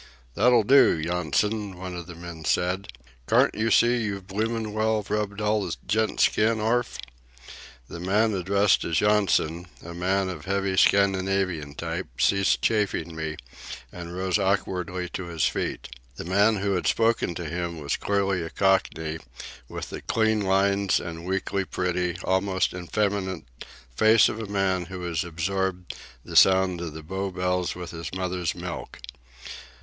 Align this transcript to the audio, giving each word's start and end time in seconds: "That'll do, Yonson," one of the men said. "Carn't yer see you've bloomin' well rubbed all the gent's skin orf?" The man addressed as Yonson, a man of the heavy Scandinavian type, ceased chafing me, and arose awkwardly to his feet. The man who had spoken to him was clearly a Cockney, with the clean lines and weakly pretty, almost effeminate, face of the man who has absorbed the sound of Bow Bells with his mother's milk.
"That'll 0.33 0.63
do, 0.63 0.97
Yonson," 0.97 1.75
one 1.75 1.95
of 1.95 2.07
the 2.07 2.15
men 2.15 2.43
said. 2.43 2.87
"Carn't 3.27 3.53
yer 3.53 3.69
see 3.69 3.97
you've 3.97 4.25
bloomin' 4.25 4.73
well 4.73 5.05
rubbed 5.07 5.39
all 5.39 5.63
the 5.63 5.75
gent's 5.85 6.23
skin 6.23 6.59
orf?" 6.59 6.97
The 7.87 7.99
man 7.99 8.33
addressed 8.33 8.83
as 8.83 8.99
Yonson, 8.99 9.67
a 9.85 9.93
man 9.93 10.27
of 10.27 10.41
the 10.45 10.49
heavy 10.49 10.75
Scandinavian 10.75 11.75
type, 11.75 12.07
ceased 12.19 12.63
chafing 12.63 13.15
me, 13.15 13.37
and 13.91 14.09
arose 14.09 14.39
awkwardly 14.39 15.07
to 15.09 15.25
his 15.25 15.43
feet. 15.43 15.87
The 16.15 16.25
man 16.25 16.55
who 16.55 16.73
had 16.73 16.87
spoken 16.87 17.35
to 17.35 17.45
him 17.45 17.77
was 17.79 17.95
clearly 17.95 18.41
a 18.41 18.49
Cockney, 18.49 19.19
with 19.69 19.91
the 19.91 20.01
clean 20.01 20.41
lines 20.41 20.99
and 20.99 21.27
weakly 21.27 21.63
pretty, 21.63 22.17
almost 22.23 22.73
effeminate, 22.73 23.43
face 23.95 24.29
of 24.29 24.37
the 24.37 24.47
man 24.47 24.85
who 24.85 25.03
has 25.03 25.23
absorbed 25.23 25.93
the 26.25 26.35
sound 26.35 26.81
of 26.81 27.07
Bow 27.07 27.29
Bells 27.29 27.75
with 27.75 27.91
his 27.91 28.11
mother's 28.15 28.55
milk. 28.55 28.97